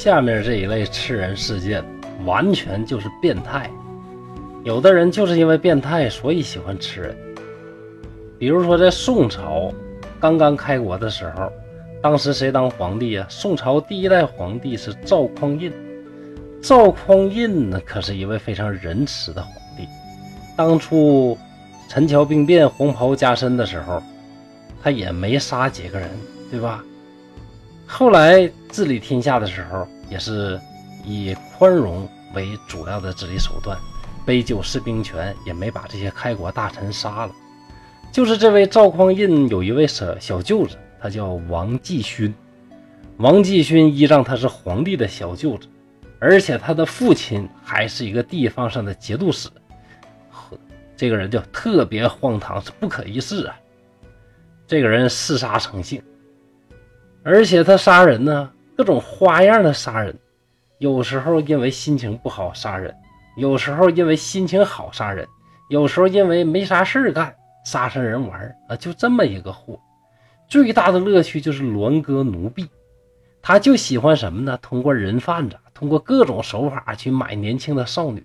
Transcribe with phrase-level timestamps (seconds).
[0.00, 1.84] 下面这一类吃人事件，
[2.24, 3.68] 完全就是变态。
[4.62, 7.16] 有的人就是因为变态，所以喜欢吃人。
[8.38, 9.72] 比如说，在宋朝
[10.20, 11.52] 刚刚开国的时候，
[12.00, 13.26] 当时谁当皇帝呀？
[13.28, 15.72] 宋朝第一代皇帝是赵匡胤。
[16.62, 19.84] 赵匡胤呢，可是一位非常仁慈的皇帝。
[20.56, 21.36] 当初
[21.88, 24.00] 陈桥兵变、黄袍加身的时候，
[24.80, 26.08] 他也没杀几个人，
[26.52, 26.84] 对吧？
[27.90, 30.60] 后来治理天下的时候，也是
[31.04, 33.76] 以宽容为主要的治理手段，
[34.26, 37.32] 杯酒释兵权，也没把这些开国大臣杀了。
[38.12, 42.32] 就是这位赵匡胤有一位小小舅子，他叫王继勋。
[43.16, 45.66] 王继勋依仗他是皇帝的小舅子，
[46.20, 49.48] 而且他的父亲还是一个地方上的节度使，
[50.94, 53.58] 这个人就特别荒唐，是不可一世啊！
[54.66, 56.00] 这个人嗜杀成性。
[57.22, 60.16] 而且他杀人呢，各种花样的杀人，
[60.78, 62.94] 有时候因为心情不好杀人，
[63.36, 65.26] 有时候因为心情好杀人，
[65.68, 69.78] 有时候因为没啥事干杀杀人玩啊，就这么一个货。
[70.48, 72.66] 最大的乐趣就是栾割奴婢，
[73.42, 74.58] 他就喜欢什么呢？
[74.62, 78.24] 通过人贩子，通过各种手法去买年轻的少女，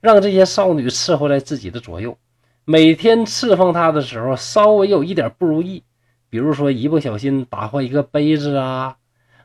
[0.00, 2.18] 让这些少女伺候在自己的左右，
[2.64, 5.84] 每天侍奉他的时候，稍微有一点不如意。
[6.30, 8.96] 比如说，一不小心打坏一个杯子啊，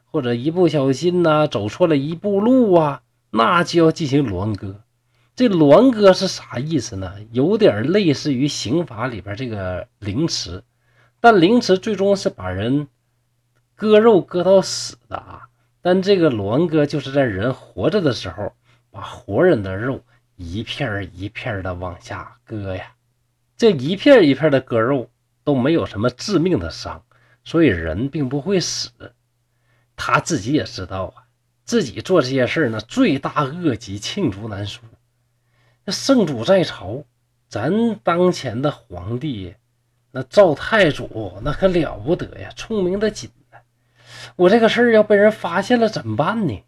[0.06, 4.82] 或者一不小心呢走错了一步路啊，那就要进行栾割。
[5.36, 7.14] 这栾割是啥意思呢？
[7.32, 10.62] 有点类似于刑法里边这个凌迟，
[11.20, 12.88] 但凌迟最终是把人
[13.76, 15.48] 割肉割到死的啊。
[15.82, 18.54] 但这个栾割就是在人活着的时候，
[18.92, 20.02] 把活人的肉
[20.36, 22.92] 一片一片的往下割呀。
[23.56, 25.10] 这一片一片的割肉。
[25.44, 27.04] 都没有什么致命的伤，
[27.44, 28.92] 所以人并不会死。
[29.96, 31.24] 他自己也知道啊，
[31.66, 34.82] 自己做这些事呢，罪大恶极，罄竹难书。
[35.86, 37.04] 那圣主在朝，
[37.48, 39.56] 咱当前的皇帝，
[40.12, 43.58] 那赵太祖那可了不得呀，聪明的紧呢。
[44.36, 46.64] 我这个事儿要被人发现了怎么办呢？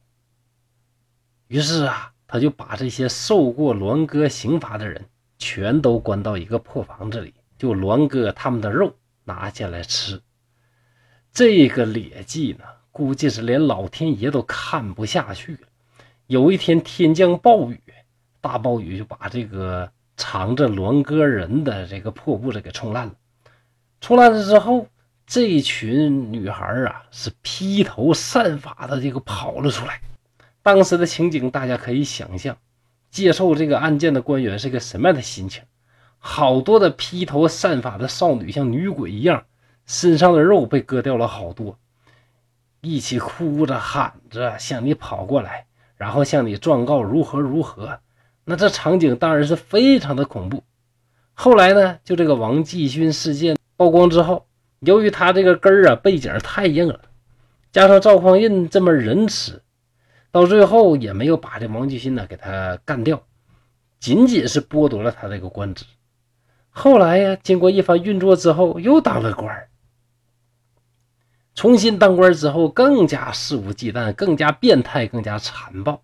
[1.47, 5.05] 于是啊，他就把这些受过栾哥刑罚的人，
[5.37, 7.33] 全都关到一个破房子里。
[7.57, 10.21] 就栾哥他们的肉拿下来吃，
[11.31, 15.67] 这个劣迹呢，估计是连老天爷都看不下去了。
[16.27, 17.81] 有一天天降暴雨，
[18.41, 23.13] 大暴雨就把这个藏着栾哥人的这个破布子给冲烂了。
[24.01, 24.87] 冲烂了之后，
[25.25, 30.01] 这群女孩啊是披头散发的这个跑了出来。
[30.61, 32.57] 当时的情景大家可以想象，
[33.09, 35.63] 接受这个案件的官员是个什么样的心情。
[36.27, 39.45] 好多的披头散发的少女像女鬼一样，
[39.85, 41.77] 身上的肉被割掉了好多，
[42.81, 47.99] 一起哭着喊着向你跑过来，然后向你状告如何如何。
[48.43, 50.63] 那这场景当然是非常的恐怖。
[51.35, 54.47] 后来呢，就这个王继勋事件曝光之后，
[54.79, 57.01] 由于他这个根儿啊背景太硬了，
[57.71, 59.61] 加上赵匡胤这么仁慈，
[60.31, 63.21] 到最后也没有把这王继勋呢给他干掉，
[63.99, 65.85] 仅仅是剥夺了他这个官职。
[66.77, 69.69] 后来呀，经过一番运作之后，又当了官。
[71.53, 76.03] 重新当官之后，更加肆无忌惮，更加变态，更加残暴。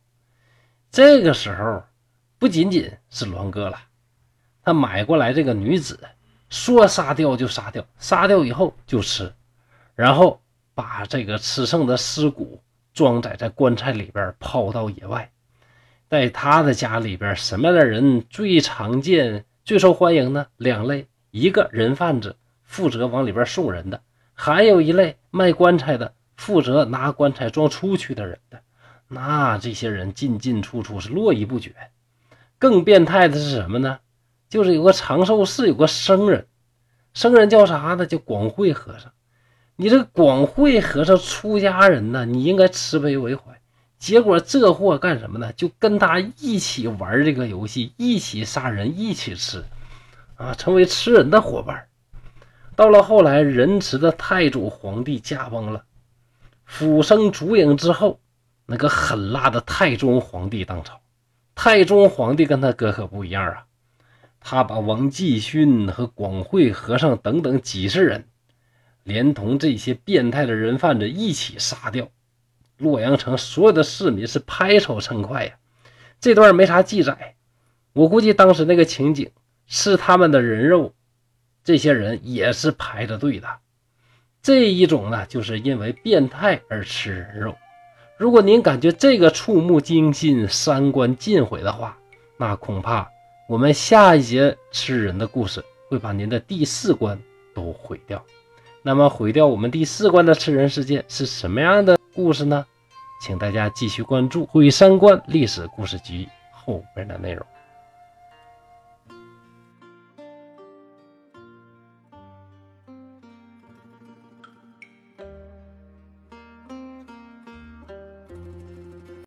[0.89, 1.83] 这个时候，
[2.39, 3.77] 不仅仅是栾哥了，
[4.63, 5.99] 他买过来这个女子，
[6.49, 9.33] 说杀掉就杀掉，杀掉以后就吃，
[9.93, 10.41] 然后
[10.73, 15.29] 把这个吃剩的尸骨装载在棺材里边，抛到野外。
[16.09, 19.43] 在他的家里边，什么样的人最常见？
[19.63, 24.01] 最受欢迎呢，两类，一个人贩子负责往里边送人的，
[24.33, 28.59] 还有一类卖棺材的，负责拿棺材装出去的人的。
[29.07, 31.75] 那这些人进进出出是络绎不绝。
[32.58, 33.99] 更变态的是什么呢？
[34.49, 36.47] 就是有个长寿寺有个僧人，
[37.13, 38.08] 僧人叫啥呢？
[38.08, 39.11] 叫广慧和尚。
[39.75, 43.60] 你这广慧和尚出家人呢，你应该慈悲为怀。
[44.01, 45.53] 结果这货干什么呢？
[45.53, 49.63] 就跟他一起玩这个游戏，一起杀人，一起吃，
[50.37, 51.85] 啊，成为吃人的伙伴。
[52.75, 55.83] 到了后来，仁慈的太祖皇帝驾崩了，
[56.65, 58.19] 俯生烛影之后，
[58.65, 60.99] 那个狠辣的太宗皇帝当朝。
[61.53, 63.65] 太宗皇帝跟他哥可不一样啊，
[64.39, 68.25] 他把王继勋和广惠和尚等等几十人，
[69.03, 72.09] 连同这些变态的人贩子一起杀掉。
[72.81, 75.53] 洛阳城所有的市民是拍手称快呀。
[76.19, 77.35] 这段没啥记载。
[77.93, 79.31] 我估计当时那个情景
[79.67, 80.93] 吃他们的人肉
[81.63, 83.47] 这些人也是排着队的。
[84.41, 87.55] 这一种呢就是因为变态而吃人肉。
[88.17, 91.97] 如果您感觉这个触目惊心三观尽毁的话
[92.37, 93.09] 那恐怕
[93.49, 97.19] 我们下一节吃人的故事会把您的第四关
[97.53, 98.23] 都毁掉。
[98.84, 102.66] 那么毁掉我们第四关的吃人事件是什么样的故事呢？
[103.22, 107.46] 请大家继续关注《毁三观历史故事局》后边的内容。